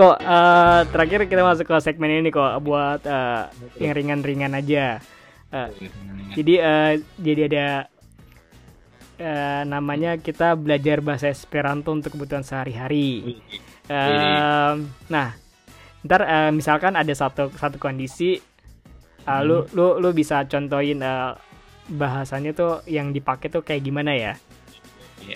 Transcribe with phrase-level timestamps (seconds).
[0.00, 4.96] kok uh, terakhir kita masuk ke segmen ini kok buat uh, yang ringan-ringan aja.
[5.52, 5.68] Uh,
[6.32, 7.66] jadi uh, jadi ada
[9.20, 13.44] uh, namanya kita belajar bahasa Esperanto untuk kebutuhan sehari-hari.
[13.92, 15.36] Uh, nah,
[16.00, 18.40] ntar uh, misalkan ada satu satu kondisi,
[19.28, 21.36] uh, lu lu lu bisa contohin uh,
[21.92, 24.32] bahasanya tuh yang dipakai tuh kayak gimana ya?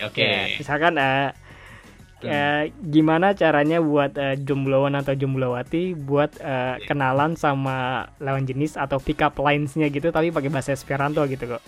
[0.09, 0.25] Oke.
[0.25, 0.25] Okay.
[0.25, 1.29] Ya, misalkan uh,
[2.27, 8.97] uh, gimana caranya buat uh, jombloan atau jomblowati buat uh, kenalan sama lawan jenis atau
[8.97, 11.63] pick up lines-nya gitu tapi pakai bahasa Esperanto gitu kok.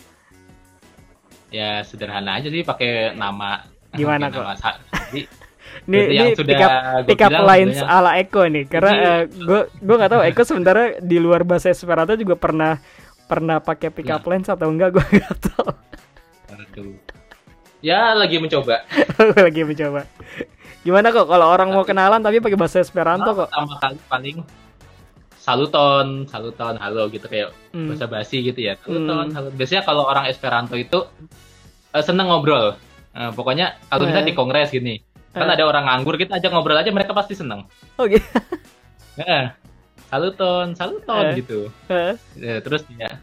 [1.54, 3.64] Ya sederhana aja sih pakai nama.
[3.96, 4.44] Gimana kok?
[4.44, 4.72] Nama,
[5.10, 5.22] jadi,
[5.88, 6.74] ini ini pick up,
[7.08, 11.18] pick up lines ala Eko nih karena gue uh, gue nggak tahu Eko sebenarnya di
[11.18, 12.82] luar bahasa Esperanto juga pernah
[13.28, 14.30] pernah pakai pick up nah.
[14.36, 15.70] lines atau enggak gue nggak tahu.
[16.52, 17.07] Aduh
[17.82, 18.82] Ya lagi mencoba.
[19.46, 20.10] lagi mencoba.
[20.82, 23.50] Gimana kok kalau orang mau kenalan tapi pakai bahasa Esperanto kok?
[23.54, 24.38] Pertama kali paling
[25.38, 27.94] saluton, saluton, halo gitu kayak hmm.
[27.94, 28.80] bahasa basi gitu ya.
[28.82, 29.36] Saluton, hmm.
[29.36, 29.50] halo.
[29.54, 31.06] Biasanya kalau orang Esperanto itu
[31.94, 32.74] uh, seneng ngobrol.
[33.18, 34.38] Uh, pokoknya kalau misalnya di eh.
[34.38, 34.96] kongres gini,
[35.34, 37.66] kan ada orang nganggur kita ajak ngobrol aja mereka pasti seneng.
[37.98, 38.26] Oh gitu.
[39.22, 39.54] Nah,
[40.14, 41.74] saluton, saluton gitu.
[42.38, 43.18] Ya, terus ya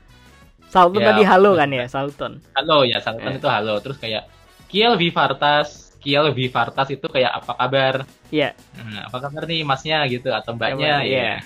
[0.74, 2.42] Saluton ya, tadi halo kan ya, saluton.
[2.58, 3.78] Halo ya, saluton itu halo.
[3.78, 4.26] Terus kayak
[4.68, 7.94] Kiel Vivartas Kiel Vivartas itu kayak apa kabar?
[8.28, 8.52] Iya.
[8.52, 8.84] Yeah.
[8.84, 11.00] Nah, apa kabar nih masnya gitu atau mbaknya?
[11.00, 11.16] Iya.
[11.16, 11.36] Yeah.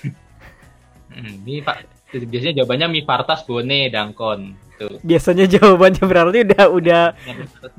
[1.14, 1.76] hmm, ini Pak
[2.10, 4.58] biasanya jawabannya Mi Vartas Bone Dangkon.
[4.82, 4.98] Tuh.
[5.06, 7.02] Biasanya jawabannya berarti udah udah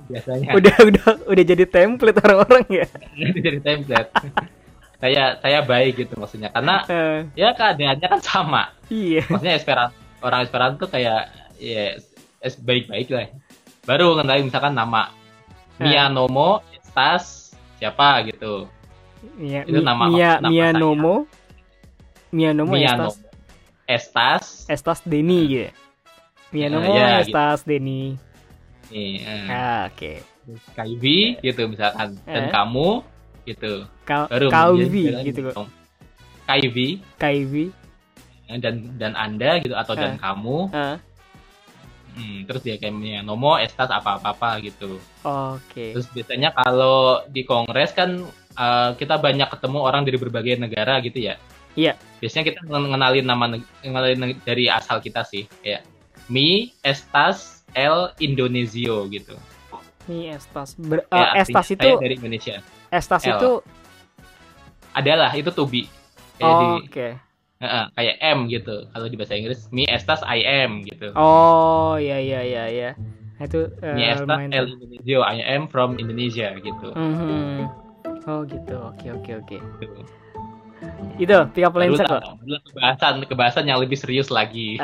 [0.08, 0.50] biasanya.
[0.56, 2.88] udah udah udah jadi template orang-orang ya.
[3.28, 4.10] udah jadi template.
[5.04, 7.20] saya saya baik gitu maksudnya karena uh.
[7.36, 8.64] ya keadaannya kan sama.
[8.88, 9.28] Iya.
[9.28, 11.28] Maksudnya Esperanto orang Esperanto kayak
[11.60, 12.00] ya
[12.40, 13.28] baik-baik lah.
[13.84, 15.19] Baru kenalin misalkan nama
[15.80, 18.68] Mia Nomo Estas siapa gitu.
[19.40, 21.24] Mia, itu nama Mia, nama Mia Nomo
[22.36, 23.16] Mia Nomo Mia Estas.
[23.88, 25.72] Estas Estas Deni gitu.
[26.52, 27.72] Mia uh, Nomo ya, Estas gitu.
[27.72, 28.20] Deni.
[28.92, 29.36] Iya.
[29.48, 29.96] Ah, oke.
[29.96, 30.18] Okay.
[30.76, 32.52] Kaivi gitu misalkan dan eh?
[32.52, 32.90] kamu
[33.48, 33.86] gitu.
[34.04, 35.70] Ka Baru Kaivi gitu kok.
[36.44, 37.00] Kaivi.
[37.16, 37.66] Kaivi.
[38.50, 40.00] Dan dan Anda gitu atau uh.
[40.00, 40.58] dan kamu.
[40.76, 40.98] Uh
[42.16, 44.98] Hmm, terus dia kayak nomo estas apa apa apa gitu.
[45.24, 45.62] Oke.
[45.70, 45.90] Okay.
[45.96, 48.26] Terus biasanya kalau di kongres kan
[48.58, 51.36] uh, kita banyak ketemu orang dari berbagai negara gitu ya.
[51.78, 51.96] Iya.
[52.20, 53.46] Biasanya kita mengenalin nama
[53.86, 55.86] mengenalin dari asal kita sih kayak
[56.28, 59.38] mi estas el Indonesio gitu.
[60.10, 62.60] Mi estas Ber, uh, ya, estas itu dari Indonesia.
[62.90, 63.38] Estas L.
[63.38, 63.52] itu
[64.92, 65.86] adalah itu tubi.
[66.42, 66.90] Oh, Oke.
[66.90, 67.29] Okay
[67.60, 68.88] Uh, kayak M gitu.
[68.88, 71.12] Kalau di bahasa Inggris, mi estas I am gitu.
[71.20, 72.90] Oh, iya iya iya iya.
[73.36, 76.88] Itu uh, mi estas el Indonesia, I am from Indonesia gitu.
[76.96, 77.52] Mm -hmm.
[78.32, 78.76] Oh gitu.
[78.80, 79.58] Oke oke oke.
[79.60, 80.02] Gitu.
[81.20, 82.40] Itu tiga lensa kok.
[82.72, 84.80] kebahasan kebahasan yang lebih serius lagi.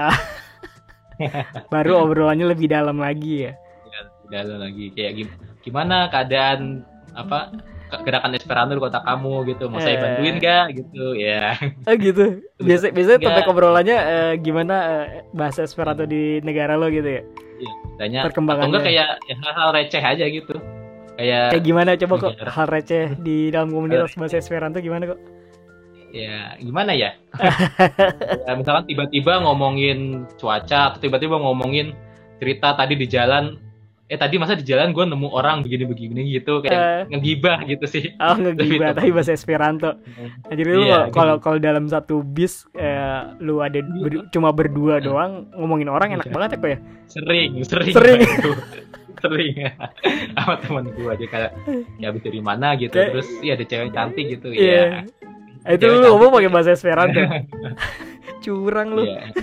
[1.15, 1.47] Ah.
[1.71, 3.55] Baru obrolannya lebih dalam lagi ya.
[3.87, 5.31] ya lebih dalam lagi kayak
[5.63, 6.83] gimana keadaan
[7.15, 7.55] apa
[7.91, 9.63] gerakan Esperanto di kota kamu gitu.
[9.69, 9.83] Mau eh.
[9.83, 11.55] saya bantuin gak gitu ya.
[11.87, 12.25] Oh gitu.
[12.67, 17.21] Biasa biasanya topik obrolannya uh, gimana uh, bahasa Esperanto di negara lo gitu ya?
[17.61, 18.19] Iya tanya.
[18.25, 18.63] Perkembangannya.
[18.65, 20.55] Atau enggak kayak ya, hal-hal receh aja gitu.
[21.15, 21.89] Kayak kayak gimana?
[21.95, 25.19] Coba kok hal receh di dalam komunitas bahasa Esperanto gimana kok?
[26.15, 27.11] Ya gimana ya,
[28.47, 31.91] ya misalkan tiba-tiba ngomongin cuaca atau tiba-tiba ngomongin
[32.39, 33.59] cerita tadi di jalan
[34.05, 38.13] eh tadi masa di jalan gue nemu orang begini-begini gitu kayak uh, ngegibah gitu sih.
[38.21, 39.97] Oh ngegibah tapi bahasa Esperanto.
[39.97, 45.01] Nah, jadi lu iya, kalau kalau dalam satu bis eh, lu ada ber, cuma berdua
[45.01, 46.33] doang ngomongin orang enak iya.
[46.37, 46.79] banget ya kok ya.
[47.09, 47.93] Sering, sering.
[47.97, 48.21] Sering.
[49.25, 49.53] sering
[50.37, 51.51] sama teman gue aja kayak
[51.97, 55.01] ya habis dari mana gitu kayak, terus iya ada cewek cantik gitu iya.
[55.65, 55.73] ya.
[55.73, 57.25] Itu lu ngomong pakai bahasa Esperanto.
[58.45, 59.09] Curang lu.
[59.09, 59.33] Iya.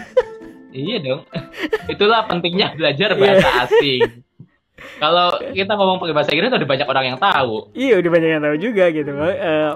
[0.71, 1.27] iya dong.
[1.91, 3.65] Itulah pentingnya belajar bahasa yeah.
[3.67, 4.23] asing
[5.03, 7.67] kalau kita ngomong pakai bahasa Inggris udah banyak orang yang tahu.
[7.75, 9.11] Iya, udah banyak yang tahu juga gitu.
[9.19, 9.75] Uh,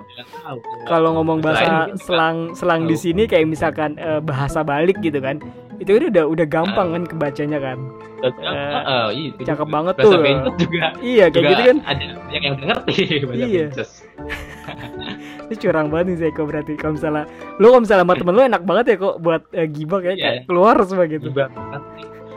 [0.87, 5.43] kalau ngomong bahasa selang selang di sini kayak misalkan uh, bahasa balik gitu kan.
[5.83, 7.79] Itu kan udah udah gampang kan kebacanya kan.
[8.23, 10.55] Uh, uh, iya, cakep banget bahasa tuh.
[10.63, 10.95] juga.
[11.03, 11.79] Iya, kayak juga gitu kan.
[11.83, 12.95] Ada yang yang ngerti
[13.27, 13.67] bahasa iya.
[15.47, 17.27] Ini curang banget nih Zeko berarti kalau misalnya
[17.59, 20.43] lu kalau misalnya sama temen lu enak banget ya kok buat uh, gibah kayak, yeah.
[20.47, 21.35] keluar semua gitu.
[21.35, 21.51] Gibah.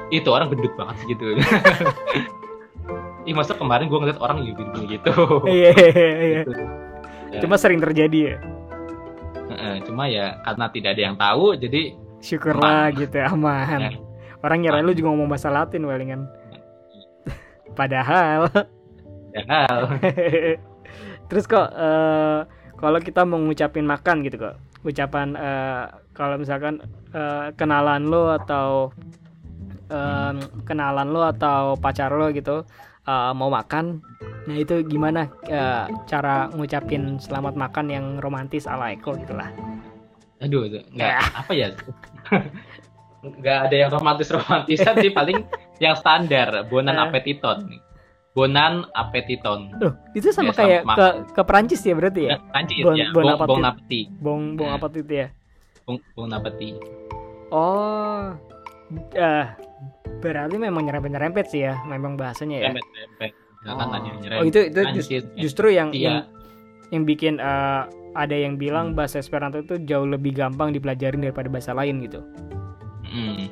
[0.10, 1.38] Itu orang gendut banget sih gitu.
[3.30, 5.14] ih masa kemarin gue ngeliat orang gitu gitu.
[5.46, 6.42] Iya iya iya.
[6.42, 6.54] Gitu.
[7.30, 7.40] ya.
[7.46, 8.36] cuma sering terjadi ya?
[9.86, 11.94] Cuma ya karena tidak ada yang tahu jadi
[12.26, 12.98] syukurlah aman.
[12.98, 13.80] gitu aman.
[13.86, 13.92] Ya.
[14.40, 16.26] orang ngira lu juga ngomong bahasa Latin palingan
[17.80, 18.50] padahal.
[19.30, 19.78] Padahal.
[21.30, 22.50] Terus kok uh,
[22.82, 24.56] kalau kita mau ngucapin makan gitu kok?
[24.82, 25.86] Ucapan uh,
[26.18, 26.82] kalau misalkan
[27.14, 28.90] uh, kenalan lo atau
[29.92, 30.36] um,
[30.66, 32.66] kenalan lo atau pacar lo gitu
[33.06, 34.02] uh, mau makan
[34.48, 39.52] nah itu gimana uh, cara ngucapin selamat makan yang romantis ala Eko gitulah
[40.40, 41.16] aduh nggak
[41.46, 41.68] apa ya
[43.44, 45.44] nggak ada yang romantis romantisan sih paling
[45.84, 47.08] yang standar bonan uh.
[47.08, 47.80] appetiton
[48.38, 49.74] Bonan Appetiton.
[49.82, 52.38] Loh, itu sama kayak ke ke Prancis ya berarti ya?
[52.54, 53.08] Prancis bon, ya.
[53.10, 54.08] Bon, bon, bon appetit.
[54.22, 55.28] Bong apa itu ya?
[55.84, 56.78] Bong bon appetit.
[57.52, 58.32] Oh.
[59.18, 59.46] Uh,
[60.20, 62.70] berarti memang nyerempet-nyerempet sih ya, memang bahasanya ya.
[62.72, 63.32] Nyerempet-nyerempet.
[63.68, 63.76] Oh.
[64.40, 66.08] oh itu itu just, justru yang iya.
[66.08, 66.18] yang
[66.96, 71.76] yang bikin uh, ada yang bilang bahasa Esperanto itu jauh lebih gampang dipelajarin daripada bahasa
[71.76, 72.24] lain gitu.
[73.04, 73.52] Hmm.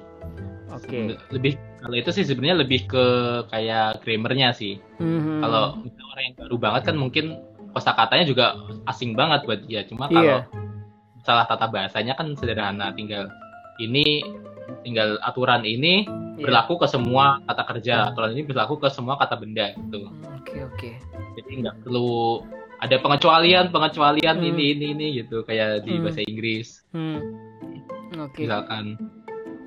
[0.74, 0.88] Oke.
[0.88, 1.04] Okay.
[1.36, 3.06] Lebih kalau itu sih sebenarnya lebih ke
[3.54, 4.82] kayak grammarnya sih.
[5.00, 5.40] Mm-hmm.
[5.40, 7.26] Kalau orang yang baru banget kan mungkin
[7.72, 8.46] kosakatanya juga
[8.90, 9.86] asing banget buat dia.
[9.86, 10.16] Cuma iya.
[10.16, 10.44] kalau yeah.
[11.24, 13.30] salah tata bahasanya kan sederhana, tinggal
[13.78, 14.26] ini
[14.84, 16.44] tinggal aturan ini yeah.
[16.44, 20.08] berlaku ke semua kata kerja, aturan ini berlaku ke semua kata benda gitu.
[20.08, 20.78] Oke okay, oke.
[20.78, 20.94] Okay.
[21.40, 22.42] Jadi nggak perlu
[22.78, 24.50] ada pengecualian pengecualian hmm.
[24.54, 26.04] ini ini ini gitu kayak di hmm.
[26.06, 26.68] bahasa Inggris.
[26.94, 27.20] Hmm.
[28.18, 28.44] Oke.
[28.44, 28.46] Okay.
[28.46, 28.86] Misalkan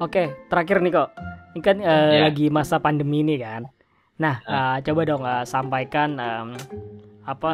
[0.00, 1.12] Oke, terakhir nih kok.
[1.52, 2.22] Ini kan uh, eh, yeah.
[2.24, 3.68] lagi masa pandemi ini kan.
[4.16, 6.56] Nah, uh, coba dong uh, sampaikan um,
[7.30, 7.52] apa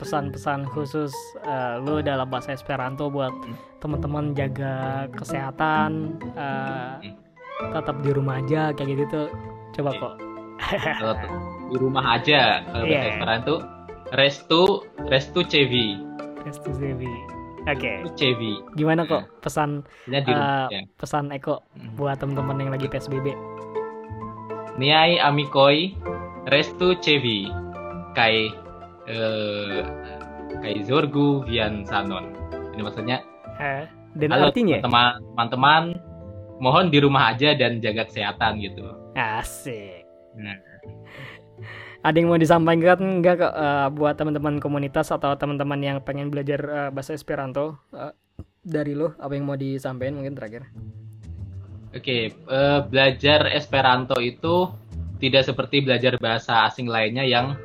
[0.00, 1.12] pesan-pesan uh, khusus
[1.44, 3.32] uh, lu dalam bahasa Esperanto buat
[3.78, 6.96] teman-teman jaga kesehatan, uh,
[7.76, 9.28] tetap di rumah aja kayak gitu tuh.
[9.76, 10.14] Coba kok.
[11.70, 12.92] di rumah aja kalau yeah.
[12.96, 13.54] bahasa Esperanto
[14.16, 14.62] restu
[15.12, 16.00] restu cevi.
[16.46, 17.36] Restu cevi.
[17.66, 18.06] Oke.
[18.06, 18.14] Okay.
[18.14, 18.42] CV.
[18.78, 20.86] Gimana kok pesan uh, ya.
[20.94, 21.98] pesan Eko hmm.
[21.98, 23.34] buat teman-teman yang lagi PSBB?
[24.78, 25.98] Niai amikoi
[26.46, 27.50] restu CV
[28.14, 28.54] kai
[30.62, 32.34] kai zorgu vian sanon.
[32.74, 33.22] Ini maksudnya.
[33.56, 33.86] Eh,
[34.18, 34.82] dan halo, artinya?
[34.82, 35.96] Teman-teman
[36.60, 38.84] mohon di rumah aja dan jaga kesehatan gitu.
[39.16, 40.04] Asik.
[40.36, 40.58] Nah
[42.06, 46.60] ada yang mau disampaikan nggak kok uh, buat teman-teman komunitas atau teman-teman yang pengen belajar
[46.70, 48.14] uh, bahasa Esperanto uh,
[48.62, 50.70] dari lo apa yang mau disampaikan mungkin terakhir
[51.90, 54.70] oke okay, uh, belajar Esperanto itu
[55.18, 57.58] tidak seperti belajar bahasa asing lainnya yang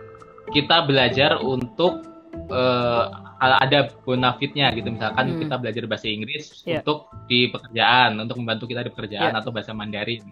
[0.52, 2.06] kita belajar untuk
[2.52, 3.08] uh,
[3.42, 5.40] ada bonafitnya gitu misalkan hmm.
[5.48, 6.86] kita belajar bahasa Inggris yeah.
[6.86, 9.42] untuk di pekerjaan untuk membantu kita di pekerjaan yeah.
[9.42, 10.30] atau bahasa Mandarin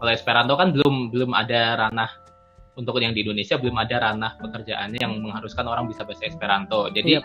[0.00, 2.10] kalau Esperanto kan belum belum ada ranah
[2.76, 6.92] untuk yang di Indonesia belum ada ranah pekerjaannya yang mengharuskan orang bisa bahasa Esperanto.
[6.92, 7.24] Jadi yep.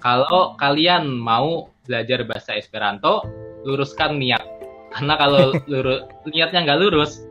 [0.00, 3.22] kalau kalian mau belajar bahasa Esperanto,
[3.68, 4.42] luruskan niat.
[4.96, 7.28] Karena kalau lurus, niatnya nggak lurus,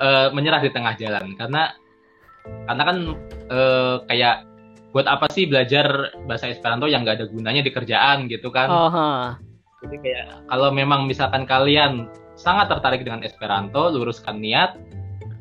[0.00, 1.36] uh, menyerah di tengah jalan.
[1.36, 1.68] Karena
[2.68, 2.98] karena kan
[3.50, 4.46] uh, kayak
[4.90, 8.68] buat apa sih belajar bahasa Esperanto yang nggak ada gunanya di kerjaan gitu kan?
[8.70, 9.22] Uh -huh.
[9.86, 14.76] Jadi kayak kalau memang misalkan kalian sangat tertarik dengan Esperanto, luruskan niat,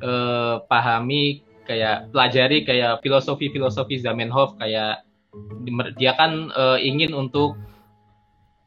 [0.04, 5.06] uh, pahami kayak pelajari kayak filosofi-filosofi Zamenhof kayak
[6.02, 7.54] dia kan uh, ingin untuk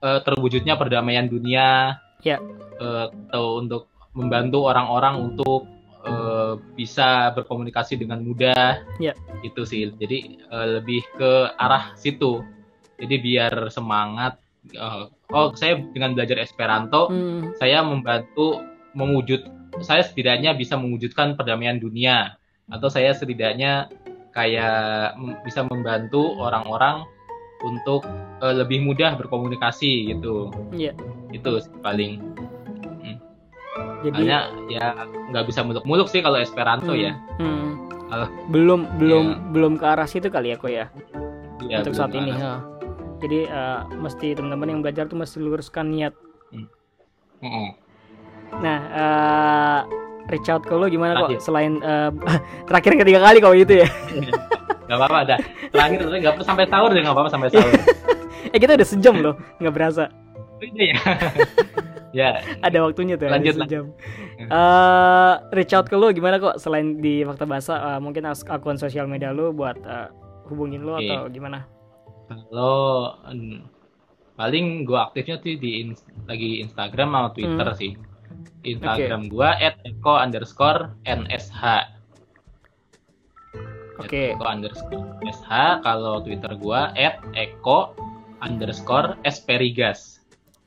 [0.06, 2.38] uh, terwujudnya perdamaian dunia ya
[2.78, 5.66] uh, atau untuk membantu orang-orang untuk
[6.52, 12.44] uh, bisa berkomunikasi dengan mudah ya itu sih jadi uh, lebih ke arah situ
[13.00, 14.36] jadi biar semangat
[14.76, 17.56] uh, oh saya dengan belajar Esperanto hmm.
[17.56, 18.60] saya membantu
[18.92, 19.42] mewujud
[19.80, 22.36] saya setidaknya bisa mewujudkan perdamaian dunia
[22.68, 23.88] atau saya setidaknya
[24.32, 27.04] kayak bisa membantu orang-orang
[27.62, 28.02] untuk
[28.42, 30.50] uh, lebih mudah berkomunikasi gitu.
[30.74, 30.92] Iya.
[31.30, 32.20] Itu paling.
[34.02, 37.14] Jadi Hanya ya nggak bisa muluk-muluk sih kalau Esperanto ya.
[37.38, 37.42] hmm, ya.
[37.42, 37.70] Hmm.
[38.10, 39.36] Kalau belum belum ya.
[39.54, 40.86] belum ke arah situ kali ya kok ya.
[41.70, 42.34] ya untuk saat ini.
[42.34, 42.60] Ha.
[43.22, 46.14] Jadi uh, mesti teman-teman yang belajar tuh mesti luruskan niat.
[46.50, 46.66] Hmm.
[47.40, 47.70] Hmm.
[48.58, 49.78] Nah, uh,
[50.28, 51.38] reach out ke lo gimana terakhir.
[51.38, 52.10] kok selain uh,
[52.68, 53.88] terakhir ketiga kali kau itu ya?
[54.90, 55.36] gak apa-apa ada.
[55.70, 57.70] Terakhir nggak sampai sahur deh nggak apa-apa sampai sahur.
[58.52, 60.10] eh kita udah sejam loh, nggak berasa.
[60.62, 60.98] Iya
[62.12, 62.38] ya.
[62.38, 62.56] ya.
[62.66, 63.28] Ada waktunya tuh.
[63.28, 63.84] Lanjut sejam.
[64.48, 69.08] Uh, reach out ke lo gimana kok selain di fakta bahasa uh, mungkin akun sosial
[69.08, 70.08] media lo buat uh,
[70.48, 71.10] hubungin lo okay.
[71.10, 71.64] atau gimana?
[72.28, 73.18] Kalau
[74.36, 75.92] paling gue aktifnya tuh di in,
[76.24, 77.78] lagi Instagram sama Twitter hmm.
[77.78, 77.92] sih
[78.62, 79.30] Instagram okay.
[79.30, 81.50] gua at eko underscore nsh.
[83.98, 84.06] Oke.
[84.06, 84.28] Okay.
[84.34, 85.42] Eko underscore sh.
[85.82, 87.94] Kalau Twitter gua at eko
[88.42, 90.21] underscore esperigas.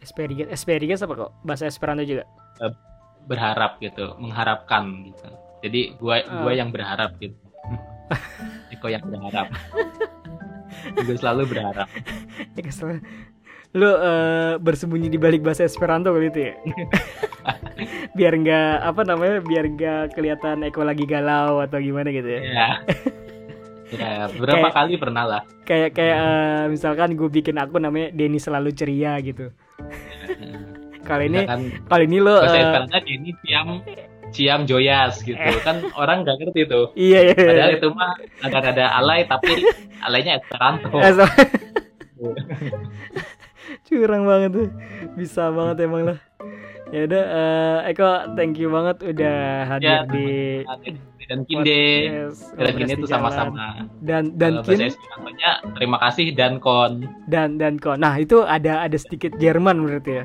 [0.06, 1.32] Esperigas, esperigas apa kok?
[1.42, 2.30] Bahasa Esperanto juga?
[2.62, 2.72] Eh,
[3.26, 5.26] berharap gitu, mengharapkan gitu.
[5.66, 6.46] Jadi gua uh.
[6.46, 7.34] gua yang berharap gitu.
[8.74, 9.50] Eko yang berharap.
[10.94, 11.88] juga selalu berharap
[12.58, 13.02] ya, selalu
[13.76, 16.56] lu uh, bersembunyi di balik bahasa Esperanto gitu ya
[18.18, 22.70] biar nggak apa namanya biar nggak kelihatan Eko lagi galau atau gimana gitu ya ya,
[23.92, 28.40] ya berapa kayak, kali pernah lah kayak kayak uh, misalkan gue bikin aku namanya Denny
[28.40, 29.52] selalu ceria gitu
[31.10, 33.68] kali ini kan, kali ini lo bahasa uh, Esperanto Denny Ciam
[34.34, 35.38] Ciam Joyas gitu.
[35.62, 37.48] Kan orang nggak ngerti tuh iya, iya, iya.
[37.48, 39.64] padahal itu mah agak ada alay tapi
[40.02, 40.90] alaynya Esperanto
[43.86, 44.70] curang banget tuh.
[45.14, 46.18] Bisa banget emang lah
[46.96, 48.10] ya udah uh, Eko
[48.40, 49.38] thank you banget udah
[49.68, 50.64] hadir ya, di
[51.28, 51.84] dan Kinde
[52.56, 54.88] dan Kinde itu sama-sama dan dan uh, Kin
[55.76, 60.24] terima kasih dan kon dan dan kon nah itu ada ada sedikit Jerman menurut ya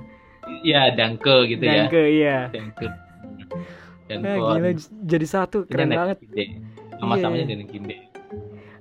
[0.67, 1.79] Iya, danke gitu danke, ya.
[1.87, 2.39] Danke, iya.
[2.51, 2.87] Danke.
[4.11, 4.71] Dan nah, gila
[5.07, 6.19] jadi satu keren banget.
[6.99, 7.55] Sama-samanya yeah.
[7.55, 7.97] dan Kinde.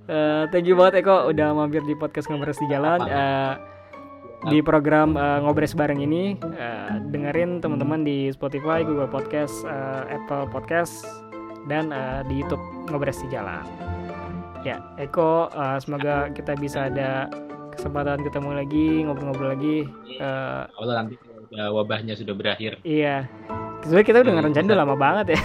[0.10, 3.05] Uh, thank you banget Eko udah mampir di podcast ngobrol di jalan.
[3.05, 3.53] Uh,
[4.48, 10.48] di program uh, ngobres bareng ini uh, dengerin teman-teman di Spotify, Google Podcast, uh, Apple
[10.48, 11.03] Podcast
[11.67, 13.67] dan uh, di YouTube ngobres di jalan.
[14.63, 17.27] Ya, Eko, uh, semoga kita bisa ada
[17.75, 19.77] kesempatan ketemu lagi, ngobrol-ngobrol lagi.
[20.19, 21.15] Uh, Allah nanti
[21.55, 22.79] uh, wabahnya sudah berakhir.
[22.84, 23.27] Iya.
[23.84, 25.39] Sebenarnya kita udah ngerencanain udah lama banget ya.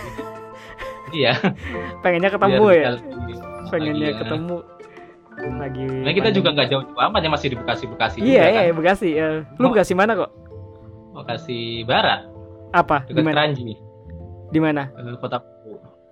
[1.14, 1.32] iya.
[2.02, 2.90] Pengennya ketemu Biar ya.
[3.70, 4.18] Pengennya ya.
[4.22, 4.56] ketemu
[5.64, 8.62] lagi nah kita juga nggak jauh-jauh amat ya masih di Bekasi Bekasi iya juga, iya
[8.68, 8.76] kan?
[8.76, 9.28] Bekasi ya.
[9.56, 10.30] lu Bekasi mana kok?
[11.14, 12.26] Bekasi Barat.
[12.74, 13.06] Apa?
[13.06, 13.78] Dekat Keranji
[14.50, 14.90] di mana?
[14.94, 15.42] Uh, kota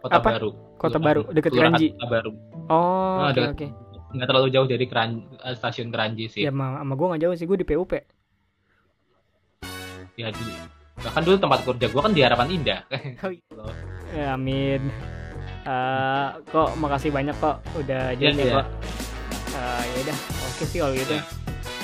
[0.02, 0.28] kota apa?
[0.38, 0.50] baru.
[0.78, 2.30] Kota baru dekat Keranji kota baru.
[2.70, 3.54] Oh oke oke.
[3.54, 3.68] okay,
[4.14, 6.42] nggak terlalu jauh dari Keran, eh, stasiun Keranji sih.
[6.42, 7.92] Ya sama, sama gue nggak jauh sih gue di PUP
[10.16, 10.44] ya di
[11.02, 12.80] bahkan dulu tempat kerja gue kan di Harapan Indah.
[13.24, 13.64] Oh, iya.
[14.12, 14.92] ya, amin.
[15.64, 18.54] Uh, kok makasih banyak kok udah jadi ya, ya.
[18.60, 18.66] kok
[19.62, 20.18] uh, ya udah.
[20.18, 21.14] Oke okay sih kalau gitu.
[21.14, 21.24] Yeah.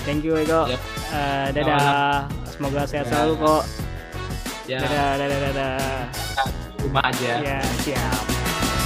[0.03, 0.67] thank you Eko.
[0.67, 0.81] Yep.
[1.15, 2.27] uh, dadah.
[2.51, 3.13] Semoga sehat yeah.
[3.15, 3.63] selalu kok.
[4.67, 4.81] Yeah.
[4.83, 5.75] dadah dadah dadah
[6.83, 7.31] rumah aja.
[7.39, 8.23] Ya siap.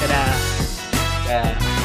[0.04, 0.28] Dadah.
[1.26, 1.81] Dadah